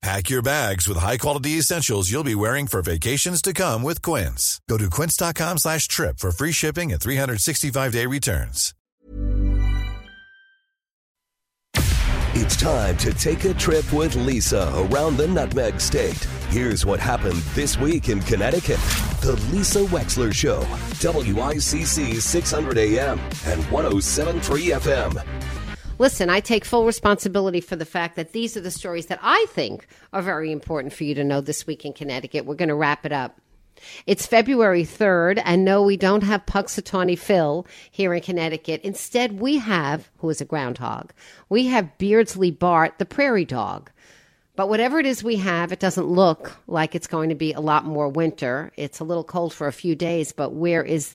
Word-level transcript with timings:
Pack 0.00 0.30
your 0.30 0.42
bags 0.42 0.86
with 0.86 0.96
high-quality 0.96 1.58
essentials 1.58 2.08
you'll 2.10 2.22
be 2.22 2.34
wearing 2.34 2.68
for 2.68 2.82
vacations 2.82 3.42
to 3.42 3.52
come 3.52 3.82
with 3.82 4.00
Quince. 4.00 4.60
Go 4.68 4.78
to 4.78 4.88
quince.com 4.88 5.58
slash 5.58 5.88
trip 5.88 6.18
for 6.18 6.30
free 6.30 6.52
shipping 6.52 6.92
and 6.92 7.00
365-day 7.00 8.06
returns. 8.06 8.74
It's 12.34 12.56
time 12.56 12.96
to 12.98 13.12
take 13.14 13.44
a 13.44 13.54
trip 13.54 13.92
with 13.92 14.14
Lisa 14.14 14.72
around 14.76 15.16
the 15.16 15.26
Nutmeg 15.26 15.80
State. 15.80 16.22
Here's 16.50 16.86
what 16.86 17.00
happened 17.00 17.38
this 17.56 17.76
week 17.76 18.08
in 18.08 18.20
Connecticut. 18.20 18.78
The 19.22 19.32
Lisa 19.50 19.80
Wexler 19.80 20.32
Show, 20.32 20.60
WICC 21.00 22.20
600 22.20 22.78
AM 22.78 23.18
and 23.46 23.64
1073 23.72 24.66
FM. 24.68 25.57
Listen, 26.00 26.30
I 26.30 26.38
take 26.38 26.64
full 26.64 26.86
responsibility 26.86 27.60
for 27.60 27.74
the 27.74 27.84
fact 27.84 28.14
that 28.14 28.32
these 28.32 28.56
are 28.56 28.60
the 28.60 28.70
stories 28.70 29.06
that 29.06 29.18
I 29.20 29.46
think 29.48 29.86
are 30.12 30.22
very 30.22 30.52
important 30.52 30.92
for 30.92 31.02
you 31.02 31.14
to 31.16 31.24
know 31.24 31.40
this 31.40 31.66
week 31.66 31.84
in 31.84 31.92
Connecticut. 31.92 32.46
We're 32.46 32.54
going 32.54 32.68
to 32.68 32.76
wrap 32.76 33.04
it 33.04 33.10
up. 33.10 33.40
It's 34.06 34.26
February 34.26 34.84
3rd, 34.84 35.42
and 35.44 35.64
no, 35.64 35.82
we 35.82 35.96
don't 35.96 36.22
have 36.22 36.46
Punxsutawney 36.46 37.18
Phil 37.18 37.66
here 37.90 38.14
in 38.14 38.22
Connecticut. 38.22 38.80
Instead, 38.82 39.40
we 39.40 39.58
have, 39.58 40.08
who 40.18 40.30
is 40.30 40.40
a 40.40 40.44
groundhog, 40.44 41.12
we 41.48 41.66
have 41.66 41.98
Beardsley 41.98 42.52
Bart, 42.52 42.98
the 42.98 43.04
prairie 43.04 43.44
dog. 43.44 43.90
But 44.54 44.68
whatever 44.68 44.98
it 44.98 45.06
is 45.06 45.22
we 45.22 45.36
have, 45.36 45.70
it 45.72 45.78
doesn't 45.78 46.08
look 46.08 46.56
like 46.66 46.94
it's 46.94 47.06
going 47.06 47.28
to 47.28 47.36
be 47.36 47.52
a 47.52 47.60
lot 47.60 47.84
more 47.84 48.08
winter. 48.08 48.72
It's 48.76 48.98
a 48.98 49.04
little 49.04 49.22
cold 49.24 49.52
for 49.52 49.68
a 49.68 49.72
few 49.72 49.94
days, 49.94 50.32
but 50.32 50.52
where 50.52 50.82
is 50.82 51.14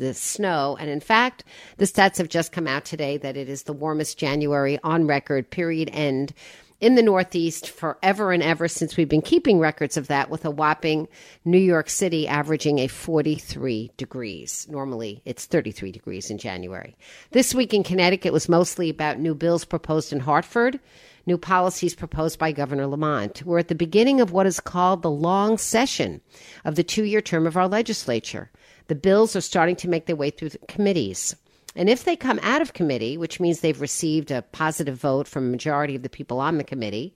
the 0.00 0.14
snow. 0.14 0.76
And 0.80 0.90
in 0.90 1.00
fact, 1.00 1.44
the 1.76 1.84
stats 1.84 2.16
have 2.16 2.28
just 2.28 2.52
come 2.52 2.66
out 2.66 2.84
today 2.84 3.18
that 3.18 3.36
it 3.36 3.48
is 3.48 3.62
the 3.62 3.72
warmest 3.72 4.18
January 4.18 4.78
on 4.82 5.06
record, 5.06 5.50
period 5.50 5.90
end, 5.92 6.32
in 6.80 6.94
the 6.94 7.02
Northeast 7.02 7.68
forever 7.68 8.32
and 8.32 8.42
ever 8.42 8.66
since 8.66 8.96
we've 8.96 9.08
been 9.08 9.20
keeping 9.20 9.58
records 9.58 9.98
of 9.98 10.08
that, 10.08 10.30
with 10.30 10.46
a 10.46 10.50
whopping 10.50 11.06
New 11.44 11.58
York 11.58 11.90
City 11.90 12.26
averaging 12.26 12.78
a 12.78 12.86
43 12.86 13.92
degrees. 13.98 14.66
Normally, 14.70 15.20
it's 15.26 15.44
33 15.44 15.92
degrees 15.92 16.30
in 16.30 16.38
January. 16.38 16.96
This 17.32 17.54
week 17.54 17.74
in 17.74 17.84
Connecticut 17.84 18.32
was 18.32 18.48
mostly 18.48 18.88
about 18.88 19.18
new 19.18 19.34
bills 19.34 19.66
proposed 19.66 20.12
in 20.12 20.20
Hartford. 20.20 20.80
New 21.26 21.36
policies 21.36 21.94
proposed 21.94 22.38
by 22.38 22.50
Governor 22.50 22.86
Lamont. 22.86 23.42
We're 23.44 23.58
at 23.58 23.68
the 23.68 23.74
beginning 23.74 24.22
of 24.22 24.32
what 24.32 24.46
is 24.46 24.58
called 24.58 25.02
the 25.02 25.10
long 25.10 25.58
session 25.58 26.22
of 26.64 26.76
the 26.76 26.82
two 26.82 27.04
year 27.04 27.20
term 27.20 27.46
of 27.46 27.58
our 27.58 27.68
legislature. 27.68 28.50
The 28.90 28.96
bills 28.96 29.36
are 29.36 29.40
starting 29.40 29.76
to 29.76 29.88
make 29.88 30.06
their 30.06 30.16
way 30.16 30.30
through 30.30 30.48
the 30.48 30.58
committees. 30.66 31.36
And 31.76 31.88
if 31.88 32.02
they 32.02 32.16
come 32.16 32.40
out 32.42 32.60
of 32.60 32.72
committee, 32.72 33.16
which 33.16 33.38
means 33.38 33.60
they've 33.60 33.80
received 33.80 34.32
a 34.32 34.42
positive 34.42 34.96
vote 34.96 35.28
from 35.28 35.46
a 35.46 35.50
majority 35.52 35.94
of 35.94 36.02
the 36.02 36.08
people 36.08 36.40
on 36.40 36.58
the 36.58 36.64
committee, 36.64 37.14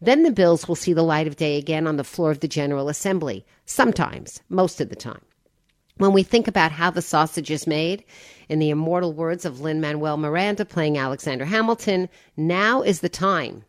then 0.00 0.22
the 0.22 0.30
bills 0.30 0.68
will 0.68 0.76
see 0.76 0.92
the 0.92 1.02
light 1.02 1.26
of 1.26 1.34
day 1.34 1.58
again 1.58 1.88
on 1.88 1.96
the 1.96 2.04
floor 2.04 2.30
of 2.30 2.38
the 2.38 2.46
General 2.46 2.88
Assembly. 2.88 3.44
Sometimes, 3.64 4.40
most 4.48 4.80
of 4.80 4.88
the 4.88 4.94
time. 4.94 5.20
When 5.96 6.12
we 6.12 6.22
think 6.22 6.46
about 6.46 6.70
how 6.70 6.92
the 6.92 7.02
sausage 7.02 7.50
is 7.50 7.66
made, 7.66 8.04
in 8.48 8.60
the 8.60 8.70
immortal 8.70 9.12
words 9.12 9.44
of 9.44 9.60
Lin 9.60 9.80
Manuel 9.80 10.18
Miranda 10.18 10.64
playing 10.64 10.96
Alexander 10.96 11.44
Hamilton, 11.44 12.08
now 12.36 12.82
is 12.82 13.00
the 13.00 13.08
time 13.08 13.64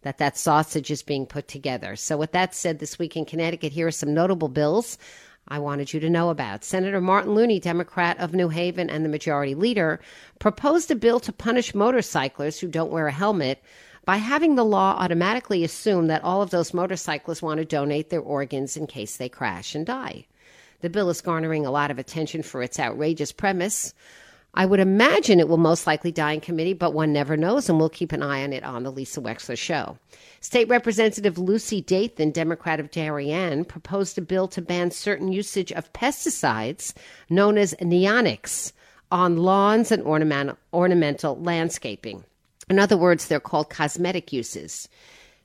that 0.00 0.16
that 0.16 0.38
sausage 0.38 0.90
is 0.90 1.02
being 1.02 1.26
put 1.26 1.46
together. 1.46 1.94
So, 1.94 2.16
with 2.16 2.32
that 2.32 2.54
said, 2.54 2.78
this 2.78 2.98
week 2.98 3.18
in 3.18 3.26
Connecticut, 3.26 3.72
here 3.72 3.86
are 3.86 3.90
some 3.90 4.14
notable 4.14 4.48
bills 4.48 4.96
I 5.48 5.58
wanted 5.58 5.92
you 5.92 6.00
to 6.00 6.10
know 6.10 6.30
about. 6.30 6.64
Senator 6.64 7.00
Martin 7.00 7.34
Looney, 7.34 7.60
Democrat 7.60 8.18
of 8.18 8.34
New 8.34 8.48
Haven 8.48 8.88
and 8.88 9.04
the 9.04 9.08
majority 9.08 9.54
leader, 9.54 10.00
proposed 10.38 10.90
a 10.90 10.94
bill 10.94 11.20
to 11.20 11.32
punish 11.32 11.74
motorcyclists 11.74 12.60
who 12.60 12.68
don't 12.68 12.92
wear 12.92 13.08
a 13.08 13.12
helmet 13.12 13.62
by 14.04 14.16
having 14.16 14.54
the 14.54 14.64
law 14.64 14.96
automatically 14.98 15.62
assume 15.62 16.08
that 16.08 16.24
all 16.24 16.42
of 16.42 16.50
those 16.50 16.74
motorcyclists 16.74 17.42
want 17.42 17.58
to 17.58 17.64
donate 17.64 18.10
their 18.10 18.20
organs 18.20 18.76
in 18.76 18.86
case 18.86 19.16
they 19.16 19.28
crash 19.28 19.74
and 19.74 19.86
die. 19.86 20.26
The 20.80 20.90
bill 20.90 21.10
is 21.10 21.20
garnering 21.20 21.64
a 21.64 21.70
lot 21.70 21.90
of 21.90 21.98
attention 21.98 22.42
for 22.42 22.62
its 22.62 22.80
outrageous 22.80 23.30
premise. 23.30 23.94
I 24.54 24.66
would 24.66 24.80
imagine 24.80 25.40
it 25.40 25.48
will 25.48 25.56
most 25.56 25.86
likely 25.86 26.12
die 26.12 26.32
in 26.32 26.40
committee, 26.40 26.74
but 26.74 26.92
one 26.92 27.10
never 27.12 27.38
knows, 27.38 27.70
and 27.70 27.78
we'll 27.78 27.88
keep 27.88 28.12
an 28.12 28.22
eye 28.22 28.44
on 28.44 28.52
it 28.52 28.62
on 28.64 28.82
the 28.82 28.92
Lisa 28.92 29.20
Wexler 29.20 29.56
show. 29.56 29.96
State 30.40 30.68
Representative 30.68 31.38
Lucy 31.38 31.80
Dathan, 31.80 32.32
Democrat 32.32 32.78
of 32.78 32.90
Darien, 32.90 33.64
proposed 33.64 34.18
a 34.18 34.20
bill 34.20 34.48
to 34.48 34.60
ban 34.60 34.90
certain 34.90 35.32
usage 35.32 35.72
of 35.72 35.90
pesticides 35.94 36.92
known 37.30 37.56
as 37.56 37.74
neonics 37.80 38.72
on 39.10 39.38
lawns 39.38 39.90
and 39.90 40.02
ornamental, 40.02 40.58
ornamental 40.74 41.40
landscaping. 41.40 42.22
In 42.68 42.78
other 42.78 42.96
words, 42.96 43.28
they're 43.28 43.40
called 43.40 43.70
cosmetic 43.70 44.34
uses. 44.34 44.86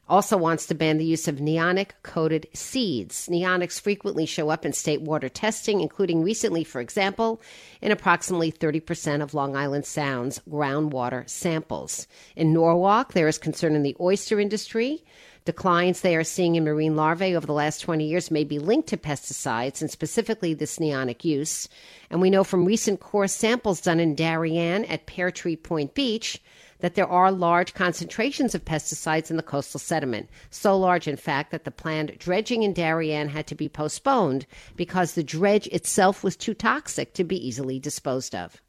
Also 0.09 0.37
wants 0.37 0.65
to 0.67 0.75
ban 0.75 0.97
the 0.97 1.05
use 1.05 1.27
of 1.27 1.37
neonic 1.37 1.91
coated 2.03 2.47
seeds. 2.53 3.27
Neonics 3.27 3.79
frequently 3.79 4.25
show 4.25 4.49
up 4.49 4.65
in 4.65 4.73
state 4.73 5.01
water 5.01 5.29
testing, 5.29 5.81
including 5.81 6.23
recently, 6.23 6.63
for 6.63 6.81
example, 6.81 7.41
in 7.81 7.91
approximately 7.91 8.51
30% 8.51 9.21
of 9.21 9.33
Long 9.33 9.55
Island 9.55 9.85
Sound's 9.85 10.41
groundwater 10.49 11.27
samples. 11.29 12.07
In 12.35 12.53
Norwalk, 12.53 13.13
there 13.13 13.27
is 13.27 13.37
concern 13.37 13.75
in 13.75 13.83
the 13.83 13.95
oyster 13.99 14.39
industry. 14.39 15.03
Declines 15.47 16.01
they 16.01 16.17
are 16.17 16.25
seeing 16.25 16.55
in 16.55 16.65
marine 16.65 16.97
larvae 16.97 17.33
over 17.33 17.47
the 17.47 17.53
last 17.53 17.79
20 17.79 18.05
years 18.05 18.29
may 18.29 18.43
be 18.43 18.59
linked 18.59 18.89
to 18.89 18.97
pesticides 18.97 19.79
and 19.79 19.89
specifically 19.89 20.53
this 20.53 20.77
neonic 20.77 21.23
use. 21.23 21.69
And 22.09 22.19
we 22.19 22.29
know 22.29 22.43
from 22.43 22.65
recent 22.65 22.99
core 22.99 23.29
samples 23.29 23.79
done 23.79 24.01
in 24.01 24.13
Darien 24.13 24.83
at 24.85 25.05
Pear 25.05 25.31
Tree 25.31 25.55
Point 25.55 25.93
Beach 25.93 26.41
that 26.79 26.95
there 26.95 27.07
are 27.07 27.31
large 27.31 27.73
concentrations 27.73 28.53
of 28.53 28.65
pesticides 28.65 29.29
in 29.29 29.37
the 29.37 29.43
coastal 29.43 29.79
sediment. 29.79 30.29
So 30.49 30.77
large, 30.77 31.07
in 31.07 31.17
fact, 31.17 31.51
that 31.51 31.63
the 31.63 31.71
planned 31.71 32.17
dredging 32.19 32.63
in 32.63 32.73
Darien 32.73 33.29
had 33.29 33.47
to 33.47 33.55
be 33.55 33.69
postponed 33.69 34.45
because 34.75 35.13
the 35.13 35.23
dredge 35.23 35.67
itself 35.67 36.23
was 36.23 36.35
too 36.35 36.53
toxic 36.53 37.13
to 37.13 37.23
be 37.23 37.47
easily 37.47 37.79
disposed 37.79 38.35
of. 38.35 38.61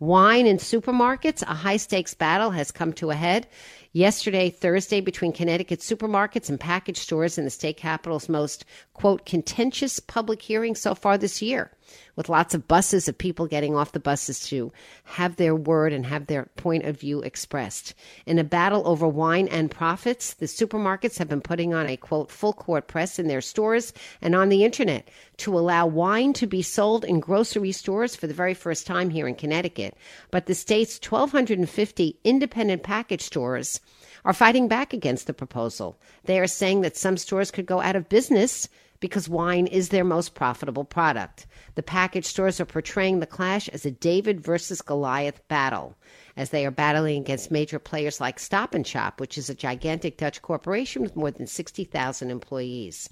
Wine 0.00 0.46
in 0.46 0.56
supermarkets, 0.56 1.42
a 1.42 1.54
high 1.54 1.76
stakes 1.76 2.14
battle 2.14 2.50
has 2.50 2.70
come 2.70 2.92
to 2.94 3.10
a 3.10 3.14
head. 3.14 3.46
Yesterday, 3.96 4.50
Thursday, 4.50 5.00
between 5.00 5.32
Connecticut 5.32 5.78
supermarkets 5.78 6.48
and 6.48 6.58
package 6.58 6.96
stores 6.96 7.38
in 7.38 7.44
the 7.44 7.50
state 7.50 7.76
capital's 7.76 8.28
most, 8.28 8.64
quote, 8.92 9.24
contentious 9.24 10.00
public 10.00 10.42
hearing 10.42 10.74
so 10.74 10.96
far 10.96 11.16
this 11.16 11.40
year 11.40 11.70
with 12.16 12.28
lots 12.28 12.54
of 12.54 12.68
buses 12.68 13.08
of 13.08 13.18
people 13.18 13.46
getting 13.46 13.74
off 13.74 13.92
the 13.92 14.00
buses 14.00 14.48
to 14.48 14.72
have 15.04 15.36
their 15.36 15.54
word 15.54 15.92
and 15.92 16.06
have 16.06 16.26
their 16.26 16.46
point 16.56 16.84
of 16.84 16.98
view 16.98 17.20
expressed. 17.20 17.94
In 18.26 18.38
a 18.38 18.44
battle 18.44 18.86
over 18.86 19.06
wine 19.06 19.48
and 19.48 19.70
profits, 19.70 20.34
the 20.34 20.46
supermarkets 20.46 21.18
have 21.18 21.28
been 21.28 21.40
putting 21.40 21.74
on 21.74 21.86
a 21.86 21.96
quote 21.96 22.30
full 22.30 22.52
court 22.52 22.88
press 22.88 23.18
in 23.18 23.28
their 23.28 23.40
stores 23.40 23.92
and 24.22 24.34
on 24.34 24.48
the 24.48 24.64
internet 24.64 25.08
to 25.38 25.56
allow 25.58 25.86
wine 25.86 26.32
to 26.34 26.46
be 26.46 26.62
sold 26.62 27.04
in 27.04 27.20
grocery 27.20 27.72
stores 27.72 28.16
for 28.16 28.26
the 28.26 28.34
very 28.34 28.54
first 28.54 28.86
time 28.86 29.10
here 29.10 29.26
in 29.26 29.34
Connecticut. 29.34 29.96
But 30.30 30.46
the 30.46 30.54
state's 30.54 30.98
1,250 30.98 32.18
independent 32.24 32.82
package 32.82 33.22
stores 33.22 33.80
are 34.24 34.32
fighting 34.32 34.68
back 34.68 34.92
against 34.92 35.26
the 35.26 35.34
proposal. 35.34 35.98
They 36.24 36.38
are 36.40 36.46
saying 36.46 36.80
that 36.80 36.96
some 36.96 37.16
stores 37.16 37.50
could 37.50 37.66
go 37.66 37.80
out 37.80 37.96
of 37.96 38.08
business 38.08 38.68
because 39.00 39.28
wine 39.28 39.66
is 39.66 39.90
their 39.90 40.04
most 40.04 40.34
profitable 40.34 40.84
product. 40.84 41.46
The 41.74 41.82
package 41.82 42.24
stores 42.24 42.58
are 42.58 42.64
portraying 42.64 43.20
the 43.20 43.26
clash 43.26 43.68
as 43.68 43.84
a 43.84 43.90
David 43.90 44.40
versus 44.40 44.80
Goliath 44.80 45.46
battle, 45.48 45.94
as 46.36 46.50
they 46.50 46.64
are 46.64 46.70
battling 46.70 47.20
against 47.20 47.50
major 47.50 47.78
players 47.78 48.20
like 48.20 48.38
Stop 48.38 48.72
and 48.72 48.86
Shop, 48.86 49.20
which 49.20 49.36
is 49.36 49.50
a 49.50 49.54
gigantic 49.54 50.16
Dutch 50.16 50.40
corporation 50.40 51.02
with 51.02 51.16
more 51.16 51.30
than 51.30 51.46
60,000 51.46 52.30
employees. 52.30 53.10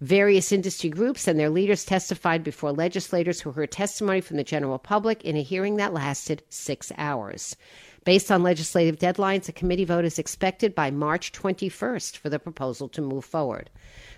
Various 0.00 0.52
industry 0.52 0.90
groups 0.90 1.26
and 1.26 1.38
their 1.38 1.48
leaders 1.48 1.84
testified 1.84 2.44
before 2.44 2.72
legislators 2.72 3.40
who 3.40 3.52
heard 3.52 3.70
testimony 3.70 4.20
from 4.20 4.36
the 4.36 4.44
general 4.44 4.78
public 4.78 5.24
in 5.24 5.36
a 5.36 5.42
hearing 5.42 5.76
that 5.76 5.94
lasted 5.94 6.42
six 6.50 6.92
hours. 6.98 7.56
Based 8.04 8.30
on 8.30 8.42
legislative 8.42 8.98
deadlines, 8.98 9.48
a 9.48 9.52
committee 9.52 9.86
vote 9.86 10.04
is 10.04 10.18
expected 10.18 10.74
by 10.74 10.90
March 10.90 11.32
21st 11.32 12.18
for 12.18 12.28
the 12.28 12.38
proposal 12.38 12.88
to 12.90 13.00
move 13.00 13.24
forward. 13.24 13.70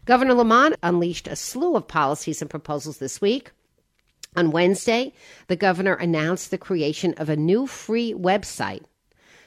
Governor 0.05 0.35
Lamont 0.35 0.75
unleashed 0.83 1.29
a 1.29 1.37
slew 1.37 1.77
of 1.77 1.87
policies 1.87 2.41
and 2.41 2.51
proposals 2.51 2.99
this 2.99 3.21
week. 3.21 3.53
On 4.35 4.51
Wednesday, 4.51 5.13
the 5.47 5.57
governor 5.57 5.95
announced 5.95 6.51
the 6.51 6.59
creation 6.59 7.15
of 7.17 7.29
a 7.29 7.37
new 7.37 7.67
free 7.67 8.13
website 8.13 8.83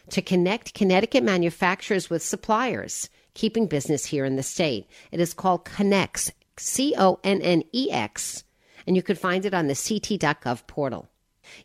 to 0.09 0.21
connect 0.21 0.73
Connecticut 0.73 1.23
manufacturers 1.23 2.09
with 2.09 2.23
suppliers, 2.23 3.09
keeping 3.33 3.67
business 3.67 4.05
here 4.05 4.23
in 4.23 4.37
the 4.37 4.43
state. 4.43 4.87
It 5.11 5.19
is 5.19 5.33
called 5.33 5.65
Connex, 5.65 6.31
C 6.57 6.95
O 6.97 7.19
N 7.25 7.41
N 7.41 7.63
E 7.73 7.91
X, 7.91 8.45
and 8.87 8.95
you 8.95 9.03
can 9.03 9.17
find 9.17 9.45
it 9.45 9.53
on 9.53 9.67
the 9.67 9.75
ct.gov 9.75 10.65
portal. 10.65 11.08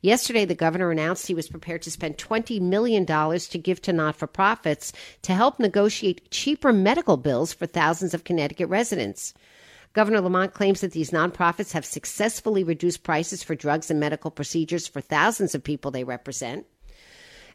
Yesterday, 0.00 0.44
the 0.44 0.54
governor 0.54 0.90
announced 0.90 1.26
he 1.26 1.34
was 1.34 1.48
prepared 1.48 1.82
to 1.82 1.90
spend 1.90 2.18
$20 2.18 2.60
million 2.60 3.06
to 3.06 3.58
give 3.58 3.80
to 3.82 3.92
not 3.92 4.16
for 4.16 4.26
profits 4.26 4.92
to 5.22 5.34
help 5.34 5.58
negotiate 5.58 6.30
cheaper 6.30 6.72
medical 6.72 7.16
bills 7.16 7.52
for 7.52 7.66
thousands 7.66 8.14
of 8.14 8.24
Connecticut 8.24 8.68
residents. 8.68 9.34
Governor 9.92 10.20
Lamont 10.20 10.52
claims 10.52 10.80
that 10.80 10.92
these 10.92 11.12
nonprofits 11.12 11.72
have 11.72 11.86
successfully 11.86 12.64
reduced 12.64 13.04
prices 13.04 13.42
for 13.44 13.54
drugs 13.54 13.90
and 13.90 14.00
medical 14.00 14.30
procedures 14.30 14.88
for 14.88 15.00
thousands 15.00 15.54
of 15.54 15.62
people 15.62 15.90
they 15.90 16.04
represent. 16.04 16.66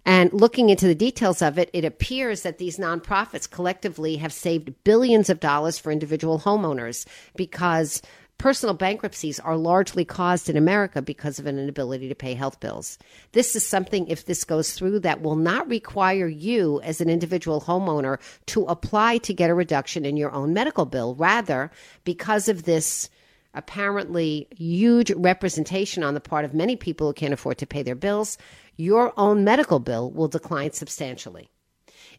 And 0.06 0.32
looking 0.32 0.70
into 0.70 0.88
the 0.88 0.96
details 0.96 1.42
of 1.42 1.60
it, 1.60 1.70
it 1.74 1.84
appears 1.84 2.44
that 2.44 2.58
these 2.58 2.78
nonprofits 2.78 3.50
collectively 3.50 4.16
have 4.18 4.32
saved 4.32 4.74
billions 4.86 5.30
of 5.30 5.42
dollars 5.42 5.78
for 5.78 5.92
individual 5.92 6.40
homeowners 6.40 7.06
because 7.36 8.02
Personal 8.40 8.74
bankruptcies 8.74 9.38
are 9.42 9.58
largely 9.58 10.06
caused 10.06 10.50
in 10.50 10.56
America 10.56 11.02
because 11.02 11.40
of 11.40 11.46
an 11.46 11.60
inability 11.60 12.08
to 12.08 12.16
pay 12.16 12.34
health 12.34 12.62
bills. 12.62 12.98
This 13.34 13.54
is 13.54 13.66
something, 13.66 14.08
if 14.08 14.26
this 14.26 14.46
goes 14.46 14.72
through, 14.72 15.00
that 15.00 15.22
will 15.22 15.36
not 15.36 15.70
require 15.70 16.26
you 16.26 16.80
as 16.82 17.02
an 17.02 17.10
individual 17.10 17.60
homeowner 17.60 18.18
to 18.46 18.64
apply 18.64 19.18
to 19.20 19.34
get 19.34 19.50
a 19.50 19.54
reduction 19.54 20.06
in 20.06 20.16
your 20.16 20.32
own 20.32 20.54
medical 20.54 20.86
bill. 20.86 21.16
Rather, 21.16 21.70
because 22.06 22.48
of 22.48 22.64
this 22.64 23.10
apparently 23.54 24.48
huge 24.56 25.12
representation 25.12 26.02
on 26.02 26.14
the 26.14 26.22
part 26.22 26.46
of 26.46 26.54
many 26.54 26.78
people 26.78 27.08
who 27.08 27.14
can't 27.14 27.34
afford 27.34 27.58
to 27.58 27.68
pay 27.68 27.84
their 27.84 27.94
bills, 27.94 28.38
your 28.78 29.12
own 29.18 29.44
medical 29.44 29.80
bill 29.80 30.10
will 30.12 30.30
decline 30.30 30.72
substantially. 30.72 31.50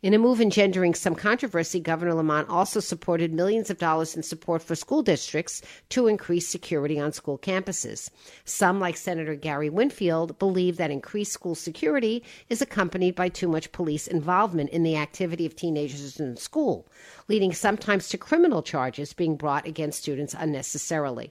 In 0.03 0.15
a 0.15 0.19
move 0.19 0.41
engendering 0.41 0.95
some 0.95 1.15
controversy, 1.15 1.79
Governor 1.79 2.15
Lamont 2.15 2.49
also 2.49 2.81
supported 2.81 3.35
millions 3.35 3.69
of 3.69 3.77
dollars 3.77 4.17
in 4.17 4.23
support 4.23 4.63
for 4.63 4.75
school 4.75 5.03
districts 5.03 5.61
to 5.91 6.07
increase 6.07 6.49
security 6.49 6.99
on 6.99 7.13
school 7.13 7.37
campuses. 7.37 8.09
Some, 8.47 8.81
like 8.81 8.97
Senator 8.97 9.35
Gary 9.35 9.69
Winfield, 9.69 10.39
believe 10.39 10.79
that 10.79 10.91
increased 10.91 11.33
school 11.33 11.55
security 11.55 12.25
is 12.49 12.63
accompanied 12.63 13.15
by 13.15 13.29
too 13.29 13.47
much 13.47 13.73
police 13.73 14.07
involvement 14.07 14.71
in 14.71 14.85
the 14.85 14.97
activity 14.97 15.45
of 15.45 15.55
teenagers 15.55 16.19
in 16.19 16.35
school, 16.39 16.89
leading 17.29 17.53
sometimes 17.53 18.09
to 18.09 18.17
criminal 18.17 18.63
charges 18.63 19.13
being 19.13 19.37
brought 19.37 19.67
against 19.67 20.01
students 20.01 20.33
unnecessarily. 20.33 21.31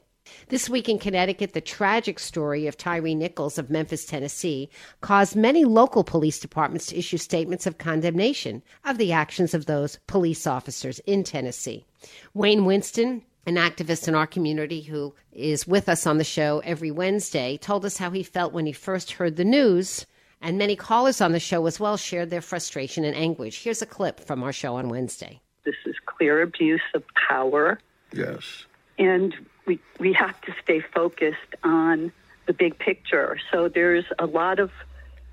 This 0.50 0.70
week 0.70 0.90
in 0.90 1.00
Connecticut, 1.00 1.54
the 1.54 1.62
tragic 1.62 2.20
story 2.20 2.68
of 2.68 2.78
Tyre 2.78 3.02
Nichols 3.02 3.58
of 3.58 3.70
Memphis, 3.70 4.06
Tennessee, 4.06 4.70
caused 5.02 5.36
many 5.36 5.66
local 5.66 6.04
police 6.04 6.40
departments 6.40 6.88
to 6.88 6.98
issue 6.98 7.18
statements 7.18 7.66
of 7.68 7.78
condemnation 7.78 8.64
of 8.86 8.98
the 8.98 9.12
actions 9.12 9.54
of 9.54 9.66
those 9.66 10.00
police 10.08 10.48
officers 10.48 11.00
in 11.00 11.24
Tennessee. 11.24 11.86
Wayne 12.34 12.66
Winston, 12.66 13.24
an 13.46 13.56
activist 13.56 14.08
in 14.08 14.16
our 14.16 14.28
community 14.28 14.82
who 14.82 15.14
is 15.32 15.68
with 15.68 15.90
us 15.90 16.06
on 16.06 16.18
the 16.18 16.24
show 16.24 16.62
every 16.64 16.92
Wednesday, 16.92 17.58
told 17.58 17.86
us 17.86 17.98
how 17.98 18.12
he 18.12 18.24
felt 18.24 18.54
when 18.54 18.66
he 18.66 18.72
first 18.72 19.14
heard 19.14 19.36
the 19.36 19.46
news. 19.46 20.06
And 20.42 20.58
many 20.58 20.76
callers 20.76 21.20
on 21.20 21.34
the 21.34 21.40
show 21.40 21.66
as 21.66 21.80
well 21.80 21.98
shared 21.98 22.30
their 22.30 22.42
frustration 22.42 23.04
and 23.04 23.16
anguish. 23.16 23.62
Here's 23.64 23.82
a 23.82 23.86
clip 23.86 24.22
from 24.22 24.42
our 24.42 24.54
show 24.54 24.76
on 24.76 24.88
Wednesday. 24.88 25.42
This 25.66 25.76
is 25.86 25.96
clear 26.06 26.42
abuse 26.42 26.82
of 26.94 27.04
power. 27.30 27.80
Yes. 28.14 28.66
And 28.98 29.34
we 29.70 29.80
we 30.00 30.12
have 30.14 30.42
to 30.42 30.52
stay 30.64 30.80
focused 30.80 31.54
on 31.64 32.12
the 32.48 32.54
big 32.54 32.80
picture. 32.80 33.38
So 33.52 33.70
there's 33.70 34.06
a 34.18 34.26
lot 34.26 34.58
of 34.58 34.72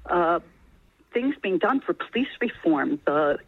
uh, 0.04 0.40
things 1.14 1.34
being 1.42 1.56
done 1.56 1.80
for 1.80 1.94
police 1.94 2.28
reform, 2.38 3.00
the 3.06 3.38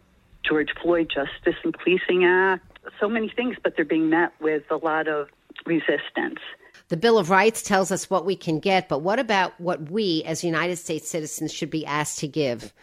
George 0.43 0.69
Floyd 0.81 1.11
Justice 1.13 1.59
and 1.63 1.77
Policing 1.77 2.25
Act, 2.25 2.65
so 2.99 3.07
many 3.07 3.29
things, 3.29 3.55
but 3.61 3.75
they're 3.75 3.85
being 3.85 4.09
met 4.09 4.31
with 4.41 4.63
a 4.71 4.77
lot 4.77 5.07
of 5.07 5.29
resistance. 5.67 6.39
The 6.87 6.97
Bill 6.97 7.19
of 7.19 7.29
Rights 7.29 7.61
tells 7.61 7.91
us 7.91 8.09
what 8.09 8.25
we 8.25 8.35
can 8.35 8.57
get, 8.59 8.89
but 8.89 9.03
what 9.03 9.19
about 9.19 9.51
what 9.61 9.91
we 9.91 10.23
as 10.25 10.43
United 10.43 10.77
States 10.77 11.07
citizens 11.07 11.53
should 11.53 11.69
be 11.69 11.85
asked 11.85 12.17
to 12.19 12.27
give? 12.27 12.73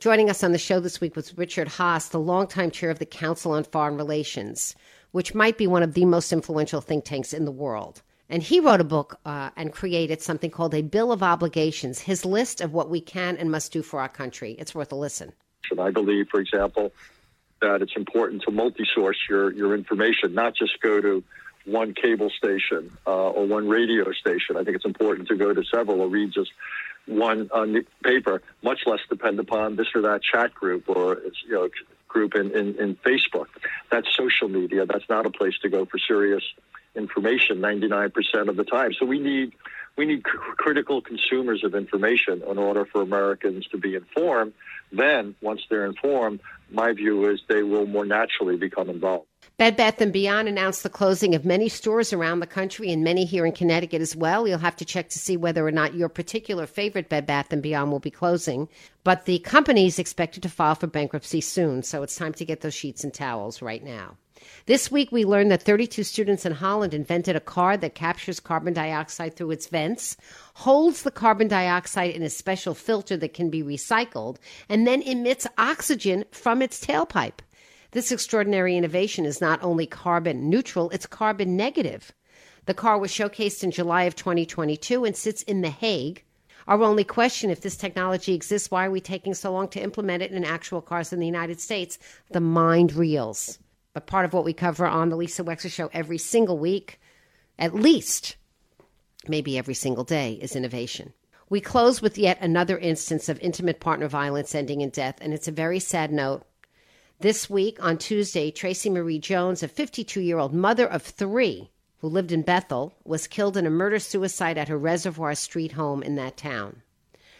Joining 0.00 0.28
us 0.28 0.42
on 0.42 0.50
the 0.50 0.58
show 0.58 0.80
this 0.80 1.00
week 1.00 1.14
was 1.14 1.38
Richard 1.38 1.68
Haass, 1.68 2.08
the 2.08 2.18
longtime 2.18 2.72
chair 2.72 2.90
of 2.90 2.98
the 2.98 3.06
Council 3.06 3.52
on 3.52 3.62
Foreign 3.62 3.96
Relations 3.96 4.74
which 5.12 5.34
might 5.34 5.56
be 5.56 5.66
one 5.66 5.82
of 5.82 5.94
the 5.94 6.04
most 6.04 6.32
influential 6.32 6.80
think 6.80 7.04
tanks 7.04 7.32
in 7.32 7.44
the 7.44 7.52
world. 7.52 8.02
And 8.28 8.42
he 8.42 8.60
wrote 8.60 8.80
a 8.80 8.84
book 8.84 9.20
uh, 9.26 9.50
and 9.56 9.72
created 9.72 10.22
something 10.22 10.50
called 10.50 10.74
a 10.74 10.82
Bill 10.82 11.12
of 11.12 11.22
Obligations, 11.22 12.00
his 12.00 12.24
list 12.24 12.60
of 12.60 12.72
what 12.72 12.88
we 12.88 13.00
can 13.00 13.36
and 13.36 13.50
must 13.50 13.72
do 13.72 13.82
for 13.82 14.00
our 14.00 14.08
country. 14.08 14.56
It's 14.58 14.74
worth 14.74 14.90
a 14.90 14.96
listen. 14.96 15.32
And 15.70 15.80
I 15.80 15.90
believe, 15.90 16.28
for 16.30 16.40
example, 16.40 16.92
that 17.60 17.82
it's 17.82 17.94
important 17.94 18.42
to 18.42 18.50
multi 18.50 18.84
source 18.94 19.18
your, 19.28 19.52
your 19.52 19.74
information, 19.74 20.34
not 20.34 20.56
just 20.56 20.80
go 20.80 21.00
to 21.00 21.22
one 21.64 21.94
cable 21.94 22.30
station 22.30 22.90
uh, 23.06 23.30
or 23.30 23.46
one 23.46 23.68
radio 23.68 24.10
station. 24.12 24.56
I 24.56 24.64
think 24.64 24.76
it's 24.76 24.84
important 24.84 25.28
to 25.28 25.36
go 25.36 25.52
to 25.52 25.62
several 25.64 26.00
or 26.00 26.08
read 26.08 26.32
just 26.32 26.50
one 27.06 27.50
uh, 27.52 27.66
paper, 28.02 28.42
much 28.62 28.80
less 28.86 29.00
depend 29.08 29.38
upon 29.38 29.76
this 29.76 29.88
or 29.94 30.02
that 30.02 30.22
chat 30.22 30.54
group 30.54 30.88
or 30.88 31.20
you 31.46 31.52
know 31.52 31.68
group 32.12 32.34
in, 32.34 32.50
in, 32.52 32.74
in 32.76 32.96
Facebook. 32.96 33.46
That's 33.90 34.08
social 34.14 34.48
media. 34.48 34.86
That's 34.86 35.08
not 35.08 35.26
a 35.26 35.30
place 35.30 35.54
to 35.62 35.68
go 35.68 35.86
for 35.86 35.98
serious 35.98 36.44
information 36.94 37.58
99% 37.58 38.48
of 38.48 38.56
the 38.56 38.64
time. 38.64 38.92
So 38.98 39.06
we 39.06 39.18
need 39.18 39.54
we 39.96 40.06
need 40.06 40.24
cr- 40.24 40.54
critical 40.56 41.00
consumers 41.02 41.64
of 41.64 41.74
information 41.74 42.42
in 42.48 42.58
order 42.58 42.86
for 42.86 43.02
Americans 43.02 43.66
to 43.72 43.78
be 43.78 43.94
informed. 43.94 44.52
Then, 44.90 45.34
once 45.40 45.62
they're 45.68 45.86
informed, 45.86 46.40
my 46.70 46.92
view 46.92 47.30
is 47.30 47.40
they 47.48 47.62
will 47.62 47.86
more 47.86 48.06
naturally 48.06 48.56
become 48.56 48.88
involved. 48.88 49.26
Bed 49.58 49.76
Bath 49.76 50.02
& 50.10 50.12
Beyond 50.12 50.48
announced 50.48 50.82
the 50.82 50.88
closing 50.88 51.34
of 51.34 51.44
many 51.44 51.68
stores 51.68 52.12
around 52.12 52.40
the 52.40 52.46
country 52.46 52.90
and 52.90 53.04
many 53.04 53.24
here 53.24 53.44
in 53.44 53.52
Connecticut 53.52 54.00
as 54.00 54.16
well. 54.16 54.48
You'll 54.48 54.58
have 54.58 54.76
to 54.76 54.84
check 54.84 55.10
to 55.10 55.18
see 55.18 55.36
whether 55.36 55.64
or 55.64 55.70
not 55.70 55.94
your 55.94 56.08
particular 56.08 56.66
favorite 56.66 57.08
Bed 57.08 57.26
Bath 57.26 57.48
& 57.60 57.62
Beyond 57.62 57.92
will 57.92 58.00
be 58.00 58.10
closing. 58.10 58.68
But 59.04 59.26
the 59.26 59.38
company 59.40 59.86
is 59.86 59.98
expected 59.98 60.42
to 60.44 60.48
file 60.48 60.74
for 60.74 60.86
bankruptcy 60.86 61.42
soon, 61.42 61.82
so 61.82 62.02
it's 62.02 62.16
time 62.16 62.32
to 62.34 62.44
get 62.44 62.62
those 62.62 62.74
sheets 62.74 63.04
and 63.04 63.12
towels 63.12 63.62
right 63.62 63.84
now. 63.84 64.16
This 64.66 64.90
week, 64.90 65.12
we 65.12 65.24
learned 65.24 65.52
that 65.52 65.62
32 65.62 66.02
students 66.02 66.44
in 66.44 66.52
Holland 66.52 66.94
invented 66.94 67.36
a 67.36 67.40
car 67.40 67.76
that 67.76 67.94
captures 67.94 68.40
carbon 68.40 68.72
dioxide 68.72 69.36
through 69.36 69.52
its 69.52 69.68
vents, 69.68 70.16
holds 70.54 71.02
the 71.02 71.12
carbon 71.12 71.46
dioxide 71.46 72.10
in 72.10 72.22
a 72.22 72.30
special 72.30 72.74
filter 72.74 73.16
that 73.18 73.34
can 73.34 73.50
be 73.50 73.62
recycled, 73.62 74.38
and 74.68 74.86
then 74.86 75.02
emits 75.02 75.46
oxygen 75.58 76.24
from 76.32 76.62
its 76.62 76.84
tailpipe. 76.84 77.38
This 77.92 78.10
extraordinary 78.10 78.74
innovation 78.78 79.26
is 79.26 79.42
not 79.42 79.62
only 79.62 79.86
carbon 79.86 80.48
neutral, 80.48 80.88
it's 80.90 81.04
carbon 81.04 81.58
negative. 81.58 82.10
The 82.64 82.72
car 82.72 82.98
was 82.98 83.10
showcased 83.10 83.62
in 83.62 83.70
July 83.70 84.04
of 84.04 84.16
2022 84.16 85.04
and 85.04 85.14
sits 85.14 85.42
in 85.42 85.60
The 85.60 85.68
Hague. 85.68 86.24
Our 86.66 86.82
only 86.82 87.04
question 87.04 87.50
if 87.50 87.60
this 87.60 87.76
technology 87.76 88.32
exists, 88.32 88.70
why 88.70 88.86
are 88.86 88.90
we 88.90 89.02
taking 89.02 89.34
so 89.34 89.52
long 89.52 89.68
to 89.68 89.82
implement 89.82 90.22
it 90.22 90.32
in 90.32 90.42
actual 90.42 90.80
cars 90.80 91.12
in 91.12 91.20
the 91.20 91.26
United 91.26 91.60
States? 91.60 91.98
The 92.30 92.40
mind 92.40 92.94
reels. 92.94 93.58
But 93.92 94.06
part 94.06 94.24
of 94.24 94.32
what 94.32 94.44
we 94.46 94.54
cover 94.54 94.86
on 94.86 95.10
the 95.10 95.16
Lisa 95.16 95.44
Wexler 95.44 95.70
Show 95.70 95.90
every 95.92 96.18
single 96.18 96.58
week, 96.58 96.98
at 97.58 97.74
least, 97.74 98.36
maybe 99.28 99.58
every 99.58 99.74
single 99.74 100.04
day, 100.04 100.38
is 100.40 100.56
innovation. 100.56 101.12
We 101.50 101.60
close 101.60 102.00
with 102.00 102.16
yet 102.16 102.38
another 102.40 102.78
instance 102.78 103.28
of 103.28 103.38
intimate 103.40 103.80
partner 103.80 104.08
violence 104.08 104.54
ending 104.54 104.80
in 104.80 104.88
death, 104.88 105.18
and 105.20 105.34
it's 105.34 105.48
a 105.48 105.52
very 105.52 105.78
sad 105.78 106.10
note. 106.10 106.46
This 107.22 107.48
week, 107.48 107.80
on 107.80 107.98
Tuesday, 107.98 108.50
Traci 108.50 108.90
Marie 108.90 109.20
Jones, 109.20 109.62
a 109.62 109.68
52 109.68 110.20
year 110.20 110.38
old 110.38 110.52
mother 110.52 110.88
of 110.88 111.02
three 111.02 111.70
who 111.98 112.08
lived 112.08 112.32
in 112.32 112.42
Bethel, 112.42 112.96
was 113.04 113.28
killed 113.28 113.56
in 113.56 113.64
a 113.64 113.70
murder 113.70 114.00
suicide 114.00 114.58
at 114.58 114.66
her 114.66 114.76
Reservoir 114.76 115.36
Street 115.36 115.70
home 115.70 116.02
in 116.02 116.16
that 116.16 116.36
town. 116.36 116.82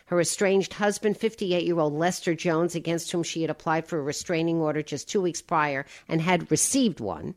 Her 0.06 0.20
estranged 0.20 0.74
husband, 0.74 1.16
58 1.16 1.64
year 1.64 1.80
old 1.80 1.94
Lester 1.94 2.36
Jones, 2.36 2.76
against 2.76 3.10
whom 3.10 3.24
she 3.24 3.40
had 3.40 3.50
applied 3.50 3.84
for 3.88 3.98
a 3.98 4.02
restraining 4.02 4.60
order 4.60 4.82
just 4.82 5.08
two 5.08 5.20
weeks 5.20 5.42
prior 5.42 5.84
and 6.06 6.20
had 6.20 6.48
received 6.48 7.00
one, 7.00 7.34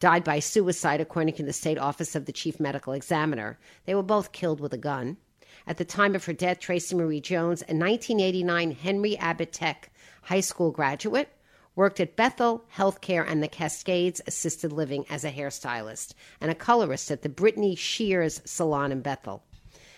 died 0.00 0.24
by 0.24 0.40
suicide, 0.40 1.00
according 1.00 1.34
to 1.34 1.44
the 1.44 1.52
state 1.52 1.78
office 1.78 2.16
of 2.16 2.26
the 2.26 2.32
chief 2.32 2.58
medical 2.58 2.92
examiner. 2.92 3.56
They 3.84 3.94
were 3.94 4.02
both 4.02 4.32
killed 4.32 4.58
with 4.58 4.72
a 4.72 4.78
gun. 4.78 5.16
At 5.64 5.76
the 5.76 5.84
time 5.84 6.16
of 6.16 6.24
her 6.24 6.32
death, 6.32 6.58
Traci 6.58 6.94
Marie 6.94 7.20
Jones, 7.20 7.62
a 7.62 7.70
1989 7.70 8.72
Henry 8.72 9.16
Abbott 9.16 9.52
Tech 9.52 9.92
high 10.22 10.40
school 10.40 10.72
graduate, 10.72 11.28
worked 11.76 12.00
at 12.00 12.16
Bethel 12.16 12.64
Healthcare 12.76 13.24
and 13.26 13.42
the 13.42 13.48
Cascades 13.48 14.20
Assisted 14.26 14.72
Living 14.72 15.04
as 15.10 15.24
a 15.24 15.30
hairstylist 15.30 16.14
and 16.40 16.50
a 16.50 16.54
colorist 16.54 17.10
at 17.10 17.22
the 17.22 17.28
Brittany 17.28 17.74
Shears 17.74 18.40
Salon 18.44 18.92
in 18.92 19.00
Bethel. 19.00 19.42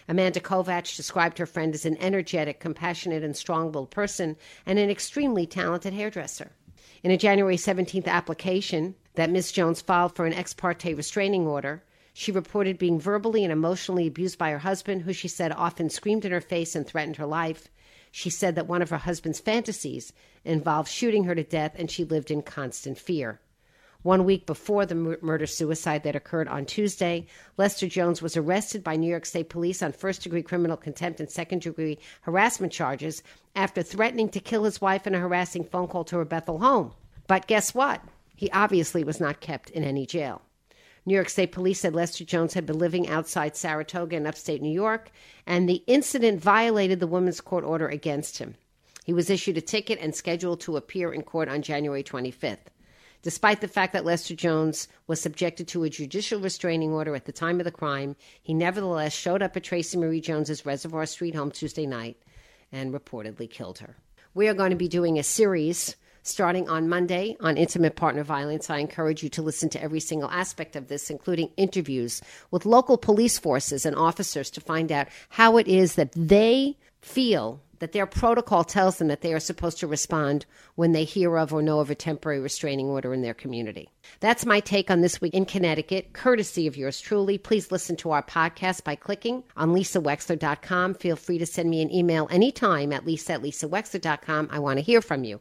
Amanda 0.09 0.41
Kovach 0.41 0.97
described 0.97 1.39
her 1.39 1.47
friend 1.47 1.75
as 1.75 1.85
an 1.85 1.97
energetic, 1.99 2.61
compassionate, 2.61 3.25
and 3.25 3.37
strong 3.37 3.73
willed 3.73 3.91
person 3.91 4.37
and 4.65 4.79
an 4.79 4.89
extremely 4.89 5.47
talented 5.47 5.93
hairdresser. 5.93 6.53
In 7.03 7.11
a 7.11 7.17
January 7.17 7.57
17th 7.57 8.07
application 8.07 8.95
that 9.15 9.31
Ms. 9.31 9.53
Jones 9.53 9.81
filed 9.81 10.15
for 10.15 10.25
an 10.25 10.33
ex 10.33 10.55
parte 10.55 10.95
restraining 10.95 11.47
order, 11.47 11.83
she 12.13 12.33
reported 12.33 12.79
being 12.79 12.99
verbally 12.99 13.45
and 13.45 13.53
emotionally 13.53 14.07
abused 14.07 14.39
by 14.39 14.51
her 14.51 14.61
husband, 14.61 15.03
who 15.03 15.13
she 15.13 15.29
said 15.29 15.53
often 15.53 15.91
screamed 15.91 16.25
in 16.25 16.33
her 16.33 16.41
face 16.41 16.75
and 16.75 16.87
threatened 16.87 17.17
her 17.17 17.27
life. 17.27 17.69
She 18.19 18.31
said 18.31 18.55
that 18.55 18.67
one 18.67 18.81
of 18.81 18.89
her 18.89 18.97
husband's 18.97 19.41
fantasies 19.41 20.15
involved 20.43 20.89
shooting 20.89 21.25
her 21.25 21.35
to 21.35 21.43
death, 21.43 21.73
and 21.77 21.91
she 21.91 22.03
lived 22.03 22.31
in 22.31 22.41
constant 22.41 22.99
fear. 22.99 23.43
One 24.01 24.25
week 24.25 24.47
before 24.47 24.87
the 24.87 24.95
murder 24.95 25.47
suicide 25.47 26.03
that 26.05 26.17
occurred 26.17 26.49
on 26.49 26.65
Tuesday, 26.65 27.27
Lester 27.59 27.87
Jones 27.87 28.23
was 28.23 28.35
arrested 28.35 28.83
by 28.83 28.97
New 28.97 29.11
York 29.11 29.27
State 29.27 29.51
Police 29.51 29.83
on 29.83 29.93
first 29.93 30.23
degree 30.23 30.43
criminal 30.43 30.79
contempt 30.79 31.21
and 31.21 31.29
second 31.29 31.61
degree 31.61 31.99
harassment 32.23 32.73
charges 32.73 33.23
after 33.55 33.83
threatening 33.83 34.31
to 34.31 34.41
kill 34.41 34.65
his 34.65 34.81
wife 34.81 35.07
in 35.07 35.15
a 35.15 35.21
harassing 35.21 35.65
phone 35.65 35.87
call 35.87 36.05
to 36.05 36.17
her 36.17 36.25
Bethel 36.25 36.61
home. 36.61 36.93
But 37.27 37.47
guess 37.47 37.75
what? 37.75 38.01
He 38.35 38.51
obviously 38.51 39.05
was 39.05 39.21
not 39.21 39.41
kept 39.41 39.69
in 39.69 39.85
any 39.85 40.07
jail. 40.07 40.41
New 41.07 41.15
York 41.15 41.29
State 41.29 41.53
Police 41.53 41.79
said 41.81 41.95
Lester 41.95 42.25
Jones 42.25 42.55
had 42.55 42.67
been 42.67 42.81
living 42.81 43.09
outside 43.09 43.57
Saratoga 43.57 44.17
in 44.17 44.27
upstate 44.27 44.61
New 44.61 44.73
York, 44.73 45.13
and 45.47 45.69
the 45.69 45.85
incident 45.87 46.41
violated 46.41 46.99
the 46.99 47.07
woman's 47.07 47.41
court 47.41 47.63
order 47.63 47.87
against 47.87 48.39
him. 48.39 48.57
He 49.05 49.13
was 49.13 49.31
issued 49.31 49.57
a 49.57 49.61
ticket 49.61 50.01
and 50.01 50.17
scheduled 50.17 50.61
to 50.63 50.77
appear 50.77 51.13
in 51.13 51.23
court 51.23 51.49
on 51.49 51.63
January 51.63 52.03
25th. 52.03 52.67
Despite 53.23 53.61
the 53.61 53.69
fact 53.69 53.93
that 53.93 54.05
Lester 54.05 54.35
Jones 54.35 54.89
was 55.07 55.21
subjected 55.21 55.69
to 55.69 55.85
a 55.85 55.91
judicial 55.91 56.41
restraining 56.41 56.93
order 56.93 57.15
at 57.15 57.25
the 57.25 57.33
time 57.33 57.61
of 57.61 57.65
the 57.65 57.71
crime, 57.71 58.17
he 58.43 58.53
nevertheless 58.53 59.13
showed 59.13 59.43
up 59.43 59.57
at 59.57 59.63
Traci 59.63 59.97
Marie 59.97 60.21
Jones's 60.21 60.67
Reservoir 60.67 61.07
Street 61.07 61.37
home 61.37 61.53
Tuesday 61.53 61.87
night 61.87 62.21
and 62.73 62.93
reportedly 62.93 63.49
killed 63.49 63.79
her. 63.79 63.97
We 64.35 64.49
are 64.49 64.55
going 64.55 64.71
to 64.71 64.77
be 64.77 64.89
doing 64.89 65.19
a 65.19 65.23
series 65.23 65.95
starting 66.27 66.69
on 66.69 66.89
Monday 66.89 67.37
on 67.41 67.57
intimate 67.57 67.97
partner 67.97 68.25
violence. 68.25 68.71
I 68.71 68.79
encourage 68.79 69.23
you 69.23 69.29
to 69.31 69.43
listen 69.43 69.69
to 69.71 69.83
every 69.83 70.01
single 70.01 70.31
aspect 70.31 70.77
of 70.77 70.89
this, 70.89 71.11
including 71.11 71.51
interviews 71.57 72.21
with 72.51 72.67
local 72.67 72.99
police 72.99 73.39
forces 73.39 73.87
and 73.87 73.97
officers 73.97 74.51
to 74.51 74.61
find 74.61 74.91
out 74.91 75.09
how 75.31 75.57
it 75.57 75.69
is 75.69 75.95
that 75.95 76.13
they 76.13 76.77
feel 77.01 77.61
that 77.79 77.93
their 77.93 78.07
protocol 78.07 78.65
tells 78.65 78.99
them 78.99 79.09
that 79.09 79.21
they 79.21 79.33
are 79.33 79.41
supposed 79.41 79.79
to 79.79 79.87
respond 79.87 80.47
when 80.75 80.93
they 80.93 81.05
hear 81.05 81.37
of 81.37 81.53
or 81.53 81.63
know 81.63 81.81
of 81.81 81.91
a 81.91 81.95
temporary 81.95 82.41
restraining 82.41 82.87
order 82.87 83.13
in 83.13 83.23
their 83.23 83.35
community. 83.35 83.91
That's 84.21 84.47
my 84.47 84.61
take 84.61 84.91
on 84.91 85.01
this 85.01 85.21
week 85.21 85.35
in 85.35 85.45
Connecticut, 85.45 86.13
courtesy 86.13 86.67
of 86.67 86.77
yours 86.77 87.01
truly. 87.01 87.39
Please 87.39 87.71
listen 87.71 87.97
to 87.97 88.13
our 88.13 88.23
podcast 88.23 88.85
by 88.85 88.97
clicking 88.97 89.45
on 89.57 89.75
lisawexler.com. 89.75 90.95
Feel 90.95 91.17
free 91.17 91.39
to 91.39 91.47
send 91.47 91.71
me 91.71 91.83
an 91.83 91.93
email 91.93 92.29
anytime 92.31 92.93
at 92.93 93.05
lisa 93.05 93.35
at 93.35 93.43
lisawexler.com. 93.43 94.49
I 94.51 94.59
want 94.59 94.79
to 94.79 94.83
hear 94.83 95.03
from 95.03 95.25
you. 95.25 95.41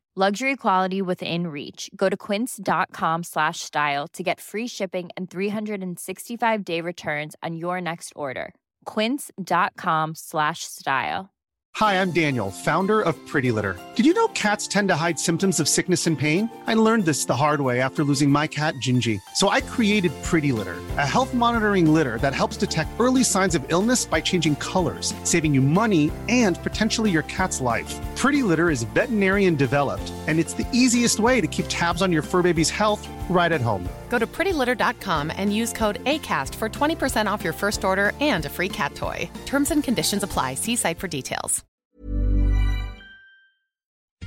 Luxury 0.13 0.57
quality 0.57 1.01
within 1.01 1.47
reach. 1.47 1.89
Go 1.95 2.09
to 2.09 2.17
quince.com 2.17 3.23
slash 3.23 3.61
style 3.61 4.09
to 4.09 4.21
get 4.23 4.41
free 4.41 4.67
shipping 4.67 5.09
and 5.15 5.29
365-day 5.29 6.81
returns 6.81 7.37
on 7.41 7.55
your 7.55 7.79
next 7.79 8.11
order. 8.13 8.53
quince.com 8.83 10.11
slash 10.15 10.65
style. 10.65 11.29
Hi, 11.75 12.01
I'm 12.01 12.11
Daniel, 12.11 12.51
founder 12.51 12.99
of 12.99 13.15
Pretty 13.25 13.53
Litter. 13.53 13.79
Did 13.95 14.05
you 14.05 14.13
know 14.13 14.27
cats 14.29 14.67
tend 14.67 14.89
to 14.89 14.95
hide 14.97 15.17
symptoms 15.17 15.61
of 15.61 15.69
sickness 15.69 16.05
and 16.05 16.19
pain? 16.19 16.49
I 16.67 16.73
learned 16.73 17.05
this 17.05 17.23
the 17.23 17.37
hard 17.37 17.61
way 17.61 17.79
after 17.79 18.03
losing 18.03 18.29
my 18.29 18.45
cat, 18.47 18.73
Gingy. 18.75 19.21
So 19.35 19.47
I 19.47 19.61
created 19.61 20.11
Pretty 20.21 20.51
Litter, 20.51 20.75
a 20.97 21.07
health 21.07 21.33
monitoring 21.33 21.93
litter 21.93 22.17
that 22.17 22.35
helps 22.35 22.57
detect 22.57 22.89
early 22.99 23.23
signs 23.23 23.55
of 23.55 23.63
illness 23.71 24.03
by 24.03 24.19
changing 24.19 24.57
colors, 24.57 25.13
saving 25.23 25.53
you 25.53 25.61
money 25.61 26.11
and 26.27 26.61
potentially 26.61 27.09
your 27.09 27.23
cat's 27.23 27.61
life. 27.61 27.97
Pretty 28.21 28.43
Litter 28.43 28.69
is 28.69 28.83
veterinarian 28.83 29.55
developed, 29.55 30.13
and 30.27 30.37
it's 30.37 30.53
the 30.53 30.67
easiest 30.71 31.19
way 31.19 31.41
to 31.41 31.47
keep 31.47 31.65
tabs 31.69 32.03
on 32.03 32.11
your 32.11 32.21
fur 32.21 32.43
baby's 32.43 32.69
health 32.69 33.03
right 33.29 33.51
at 33.51 33.61
home. 33.61 33.83
Go 34.09 34.19
to 34.19 34.27
prettylitter.com 34.27 35.31
and 35.35 35.55
use 35.55 35.73
code 35.73 35.99
ACAST 36.03 36.53
for 36.53 36.69
20% 36.69 37.25
off 37.25 37.43
your 37.43 37.53
first 37.53 37.83
order 37.83 38.11
and 38.21 38.45
a 38.45 38.49
free 38.49 38.69
cat 38.69 38.93
toy. 38.93 39.27
Terms 39.47 39.71
and 39.71 39.83
conditions 39.83 40.21
apply. 40.21 40.53
See 40.53 40.75
site 40.75 40.99
for 40.99 41.07
details. 41.07 41.63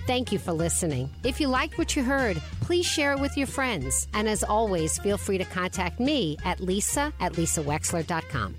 Thank 0.08 0.32
you 0.32 0.40
for 0.40 0.52
listening. 0.52 1.08
If 1.22 1.40
you 1.40 1.46
liked 1.46 1.78
what 1.78 1.94
you 1.94 2.02
heard, 2.02 2.42
please 2.62 2.84
share 2.84 3.12
it 3.12 3.20
with 3.20 3.36
your 3.36 3.46
friends. 3.46 4.08
And 4.12 4.28
as 4.28 4.42
always, 4.42 4.98
feel 4.98 5.16
free 5.16 5.38
to 5.38 5.44
contact 5.44 6.00
me 6.00 6.36
at 6.44 6.58
lisa 6.58 7.12
at 7.20 7.34
lisawexler.com. 7.34 8.56